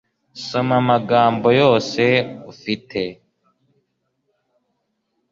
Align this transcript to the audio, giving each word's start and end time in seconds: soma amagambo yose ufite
soma 0.45 0.73
amagambo 0.81 1.47
yose 1.61 2.03
ufite 2.51 3.01